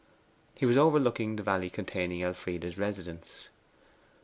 [0.55, 3.49] He was overlooking the valley containing Elfride's residence.